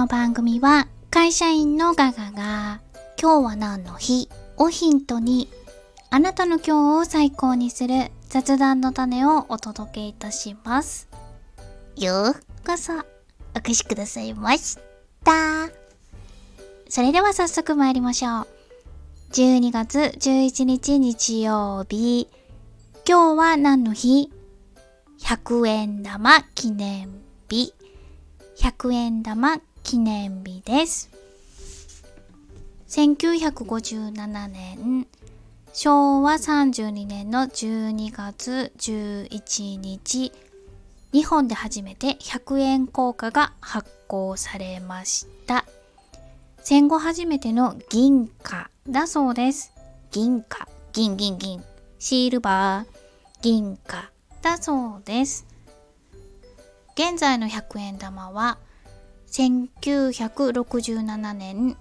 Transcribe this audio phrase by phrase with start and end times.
[0.00, 2.80] の番組は会社員のガガが
[3.20, 4.30] 今日は何の日？
[4.56, 5.50] をヒントに
[6.08, 11.06] あなたの今日を最高にする雑談の種をお届けいたします。
[11.96, 12.34] よう
[12.66, 12.94] こそ
[13.54, 14.78] お越しくださいまし
[15.22, 15.68] た。
[16.88, 18.46] それでは早速参りましょう。
[19.32, 22.26] 12月11日日曜日。
[23.06, 24.32] 今日は何の日
[25.20, 27.10] ?100 円玉記念
[27.50, 27.74] 日。
[28.56, 31.10] 100円玉記念日です。
[32.88, 35.06] 1957年、
[35.72, 40.32] 昭和32年の12月11日、
[41.12, 45.66] 日本で初めて100円硬貨が発行されました。
[46.62, 49.72] 戦後初めての銀貨だそうです。
[50.10, 51.64] 銀貨、銀銀銀、
[51.98, 52.86] シールバー、
[53.42, 54.10] 銀貨
[54.42, 55.46] だそうです。
[56.94, 58.58] 現在の100円玉は
[59.30, 61.76] 1967年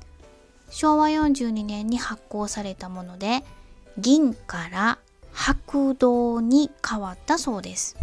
[0.70, 3.44] 昭和42年に発行されたもので
[3.98, 5.00] 銀から
[5.32, 7.98] 白銅に変わったそうです。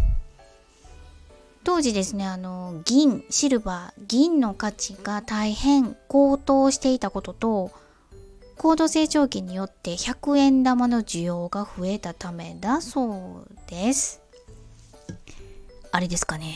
[1.63, 7.71] 当時ですね、あの、銀、シルバー、銀の価値が大変高騰していたことと、
[8.57, 14.21] 高度成長期によって100円玉の需要が増えたためだそうです。
[15.91, 16.55] あれですかね、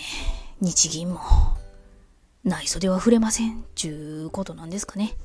[0.61, 1.19] 日銀も
[2.43, 5.15] 内袖は触れませんちゅうことなんですかね。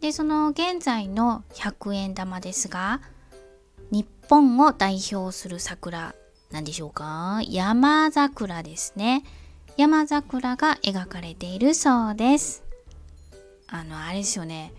[0.00, 3.00] で、その現在の100円玉ですが、
[3.90, 6.14] 日本を代表する桜
[6.50, 7.40] 何でしょうか？
[7.48, 9.24] 山桜ですね。
[9.76, 12.62] 山桜が描かれているそうです。
[13.66, 14.72] あの、あれですよね。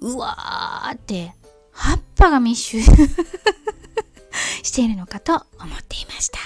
[0.00, 1.32] うわーって
[1.72, 2.82] 葉っぱが密集
[4.62, 6.38] しているのかと思っていました。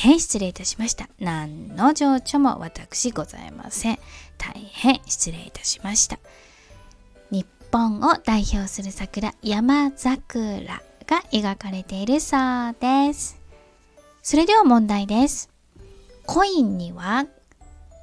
[0.00, 1.10] 変失礼いたしました。
[1.20, 3.98] 何の情緒も私ございません。
[4.38, 6.18] 大変失礼いたしました。
[7.30, 13.38] 日本を代表する桜、山桜が描かれているそうです。
[14.22, 15.50] それでは問題です。
[16.24, 17.26] コインには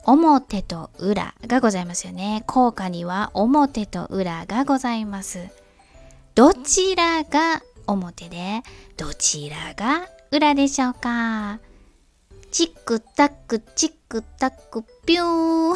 [0.05, 2.43] 表と裏がございますよね。
[2.45, 5.49] 効果には表と裏がございます。
[6.35, 8.61] どちらが表で
[8.97, 11.59] どちらが裏でしょうか
[12.57, 15.75] チックタックチックタックピュ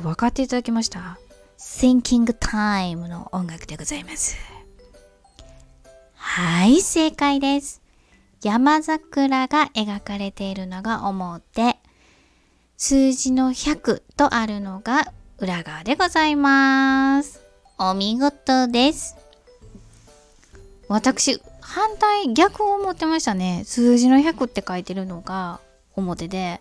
[0.00, 1.18] 分かっていただきました
[1.58, 4.38] ？Thinking Time の音楽でございます。
[6.14, 7.82] はい、正解です。
[8.42, 11.76] 山桜が描かれているのが表、
[12.78, 17.42] 数字の100とあるのが裏側でございます。
[17.76, 19.14] お見事です。
[20.88, 23.62] 私、反対、逆を思ってましたね。
[23.64, 25.60] 数字の100って書いてるのが
[25.96, 26.60] 表で、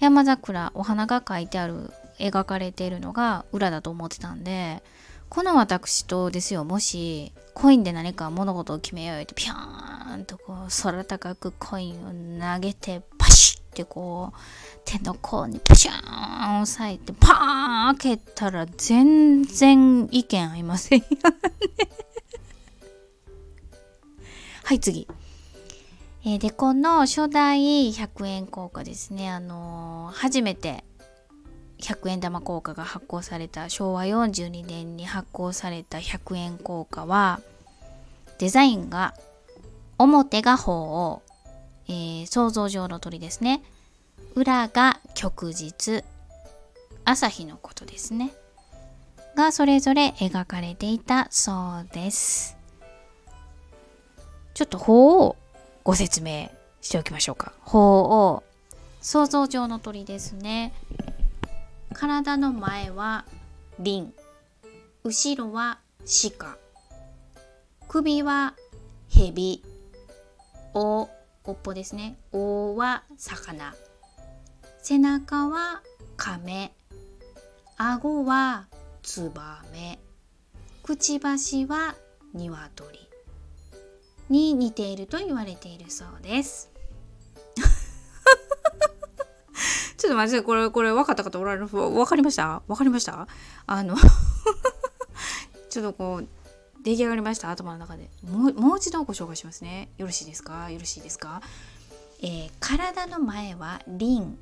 [0.00, 4.82] 山桜、お花が書いてある描かれているのが裏だと思ってたんで
[5.28, 14.38] この私とですよもしコインで何か物事を決めようってピャーンとこう空高くコインを投げてパシッてこう
[14.84, 21.16] 手の甲にパシャーン押さえてパーン開けたら全然意見合いませんよね
[24.68, 25.08] はい次。
[26.26, 29.30] えー、でこの初代100円硬貨ですね。
[29.30, 30.84] あのー、初めて
[31.78, 37.40] 100円玉硬貨が発行された昭和42年に発行された100円硬貨は
[38.36, 39.14] デザインが
[39.96, 41.22] 表が鳳凰、
[41.88, 43.62] えー、想像上の鳥ですね。
[44.34, 46.04] 裏が旭日
[47.06, 48.34] 朝日のことですね。
[49.34, 52.57] がそれぞれ描かれていたそうです。
[54.58, 55.36] ちょっと鳳凰
[55.84, 57.52] ご説明しておきましょうか。
[57.60, 58.42] 鳳凰
[59.00, 60.72] 想像上の鳥ですね。
[61.94, 63.24] 体の前は
[63.78, 64.12] 輪
[65.04, 65.78] 後ろは
[66.40, 66.58] 鹿。
[67.86, 68.54] 首は
[69.08, 69.62] 蛇。
[70.74, 71.08] お
[71.44, 72.18] おっぽですね。
[72.32, 73.76] おは魚。
[74.82, 75.82] 背中は
[76.16, 76.72] 亀。
[77.76, 78.66] 顎は
[79.04, 80.00] ツバメ。
[80.82, 81.94] くちばしは
[82.34, 83.07] 鶏。
[84.28, 86.70] に似ていると言われているそうです
[89.96, 92.62] ちょっと待って、これ、これ分かった方おられる分かりました？
[92.68, 93.26] 分かりました？
[93.66, 93.96] あの
[95.70, 96.28] ちょっとこう、
[96.84, 97.50] 出来上がりました？
[97.50, 98.54] 頭の中でもう。
[98.54, 99.90] もう一度ご紹介しますね。
[99.98, 100.70] よろしいですか？
[100.70, 101.42] よろしいですか？
[102.20, 104.36] えー、体の前は輪。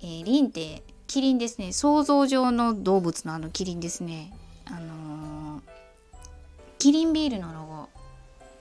[0.00, 1.72] えー、輪ってキリンですね。
[1.72, 4.36] 想像上の動物のあのキリンですね。
[4.64, 5.62] あのー、
[6.78, 7.75] キリンビールのロゴ。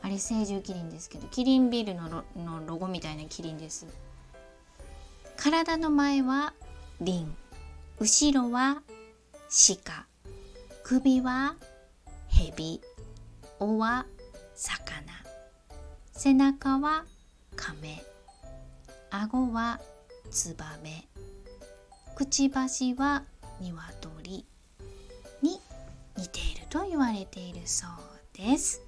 [0.05, 3.87] あれ、成獣キリンですけど、キリンビールのロのロゴみたいなキリンです。
[5.35, 6.53] 体の前は
[7.01, 7.35] 輪
[7.99, 8.83] 後ろは
[9.85, 10.05] 鹿
[10.83, 11.55] 首は
[12.29, 12.81] 蛇
[13.59, 14.05] 尾は
[14.53, 15.11] 魚
[16.13, 17.05] 背中は
[17.55, 18.03] 亀
[19.09, 19.79] 顎は
[20.29, 21.07] ツバメ
[22.15, 23.23] くちばしは
[23.59, 24.45] 鶏
[25.41, 25.59] に
[26.15, 28.81] 似ていると言われているそうです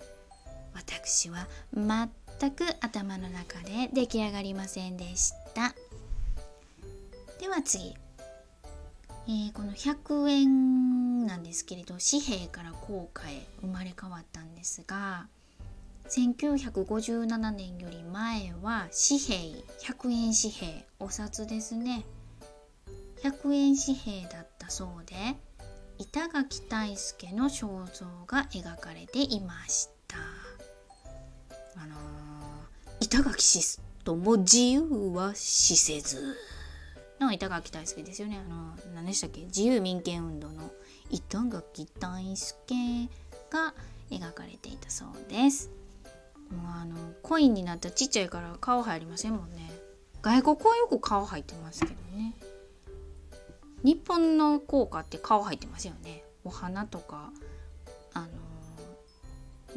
[0.77, 5.73] 私は全く頭の中で出来上がりませんでした。
[7.39, 7.95] では次、
[9.27, 15.27] えー、この100円なんですけれど紙幣から硬貨へ生まれ変わったんですが
[16.09, 22.05] 1957年より前は紙幣100円紙幣お札ですね。
[23.23, 25.15] 100円紙幣だったそうで
[25.97, 29.96] 板垣大輔の肖像が描かれていました。
[31.77, 34.81] あのー、板垣氏とも自由
[35.13, 36.35] は死せず。
[37.19, 38.37] の板垣大輔ですよね。
[38.37, 39.41] あの何でしたっけ？
[39.45, 40.71] 自由民権運動の
[41.09, 42.75] 板垣大輔
[43.49, 43.73] が
[44.11, 45.71] 描かれていたそうです。
[46.51, 49.71] もうあのコインになったちっちゃいから顔入りませんもんね。
[50.21, 52.35] 外国はよく顔入ってますけどね。
[53.83, 56.23] 日本の効果って顔入ってますよね。
[56.43, 57.31] お花とか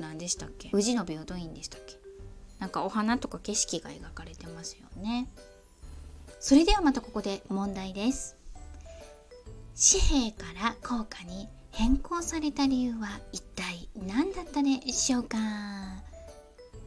[0.01, 0.71] 何でしたっけ？
[0.73, 1.97] 宇治の平等院でしたっけ？
[2.59, 5.29] なんかお花とか景色が描かれてますよね。
[6.41, 8.37] それではまたここで問題です。
[9.75, 15.39] 紙幣から硬貨に変更された理由は一体何だったでしょうか？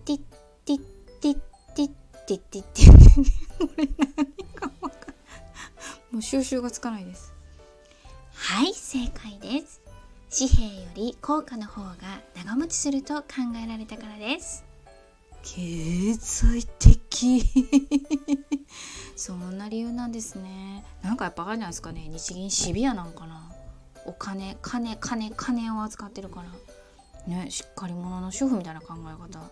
[0.06, 0.20] ティッ
[0.66, 0.82] ティッ
[1.22, 1.40] ティッ
[1.76, 1.90] ティッ
[2.28, 4.96] ティッティッティッこれ何かわか
[6.12, 7.34] んもう収集がつかないです
[8.34, 9.82] はい正解です
[10.36, 11.94] 紙幣より硬貨の方が
[12.36, 13.28] 長持ちすると考
[13.64, 14.66] えられたからです。
[15.44, 17.44] 経済的。
[19.16, 20.84] そんな理由なんですね。
[21.04, 22.08] なんかやっぱあれなんですかね。
[22.08, 23.52] 日銀シビアなんかな。
[24.08, 26.50] お金金金金を扱ってるから。
[27.28, 29.52] ねしっかり者の主婦みたいな考え方。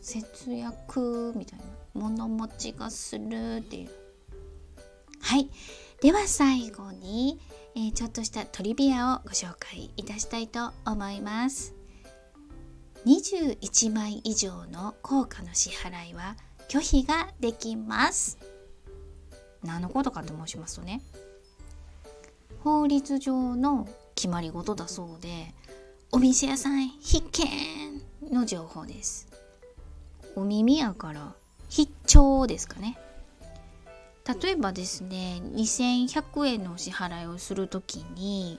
[0.00, 1.66] 節約みたいな。
[1.92, 3.90] 物持ちがするっていう。
[5.20, 5.50] はい。
[6.00, 7.38] では最後に、
[7.76, 11.74] えー、ちょっとしたトリビアをご紹介いたしたいと思います。
[13.04, 16.36] 21枚以上の硬貨の支払いは
[16.68, 18.38] 拒否ができます。
[19.62, 21.00] 何のことかと申しますとね
[22.60, 25.54] 法律上の決まり事だそうで
[26.12, 27.26] お店屋さん必
[28.22, 29.26] 見の情報です。
[30.36, 31.34] お耳やから
[31.68, 32.98] 必聴ですかね。
[34.26, 38.58] 例えばですね2100円のお支払いをする時に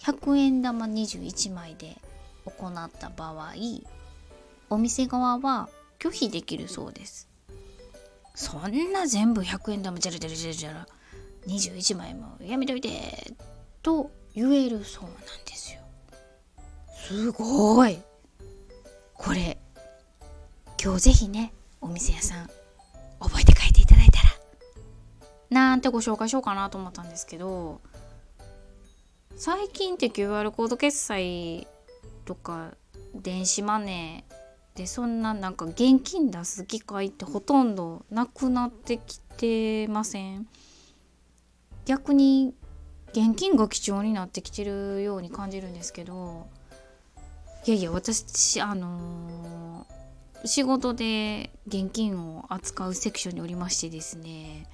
[0.00, 1.96] 100円玉21枚で
[2.44, 3.54] 行った場合
[4.70, 5.68] お店側は
[5.98, 7.28] 拒否できるそうです。
[8.34, 10.86] そんな全部100円玉ジャラジャラジャラジャラ
[11.48, 13.34] 21枚もやめといて
[13.82, 15.12] と言えるそうなん
[15.44, 15.80] ですよ。
[16.94, 17.98] すごい。
[19.14, 19.58] これ
[20.80, 22.50] 今日ぜひねお店屋さん
[25.50, 27.80] なんてご紹介しようかなと思ったんですけど
[29.36, 31.66] 最近って QR コード決済
[32.24, 32.74] とか
[33.14, 40.46] 電子マネーでそんななんか現金出す機会ってほとんどなくなってきてません？
[41.86, 42.54] 逆に
[43.12, 46.46] 現金が貴重になってきてるように感じるんですけど
[47.64, 54.66] いやいや私あのー、仕事で現金を扱うセクションにおりましてですね。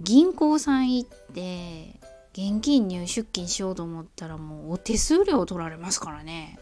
[0.00, 1.98] 銀行さん行って
[2.32, 6.58] 現金入出金しようと思ったらもうお手数料取られますからね。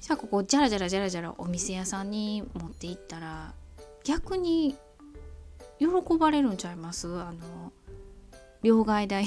[0.00, 3.54] じゃあここじゃらじゃらじゃらじゃらお店屋さんに持って行ったら
[4.04, 4.76] 逆に
[5.78, 5.86] 喜
[6.18, 7.08] ばれるんちゃいます？
[7.08, 7.72] あの
[8.62, 9.26] 両替代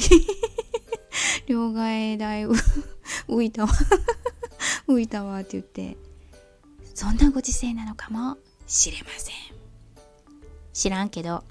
[1.47, 3.69] 両替代浮いたわ
[4.87, 5.97] 浮いたわって言って。
[6.93, 9.35] そんなご時世なのかもしれません。
[10.73, 11.43] 知らんけど。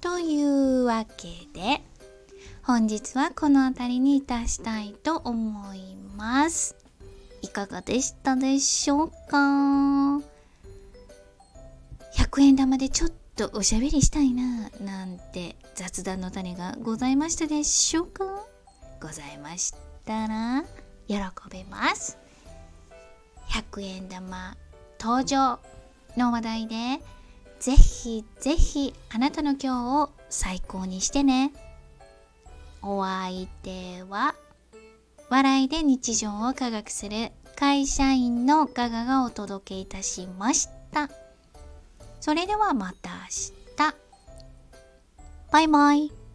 [0.00, 1.80] というわけで
[2.62, 6.76] 本日はこの辺りにいたしたいと思います。
[7.42, 10.18] いかがでしたでしょうか
[12.16, 18.24] ？100円玉でちょっとおしゃべりしたいななんて雑談の種がございましたでしょうか？
[19.00, 19.74] ございまし
[20.04, 20.64] たら
[21.06, 21.16] 喜
[21.50, 22.18] びます。
[23.50, 24.56] 100円玉
[24.98, 25.60] 登場
[26.16, 26.74] の話題で
[27.58, 31.52] ぜひぜひあなたの今日を最高にしてね
[32.82, 34.34] お相手は
[35.28, 41.08] 笑いで日常を科学する会社員のガガがお届けいたしました。
[42.20, 43.16] それではまた明
[43.76, 43.94] 日。
[45.50, 46.25] バイバイ。